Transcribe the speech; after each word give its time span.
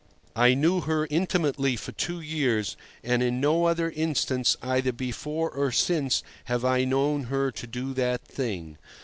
I 0.35 0.55
knew 0.55 0.79
her 0.81 1.05
intimately 1.11 1.75
for 1.75 1.91
two 1.91 2.21
years, 2.21 2.75
and 3.03 3.21
in 3.21 3.39
no 3.39 3.65
other 3.65 3.91
instance 3.91 4.57
either 4.63 4.91
before 4.91 5.51
or 5.51 5.71
since 5.71 6.23
have 6.45 6.65
I 6.65 6.85
known 6.85 7.25
her 7.25 7.51
to 7.51 7.67
do 7.67 7.93
that 7.93 8.25
thing. 8.25 8.79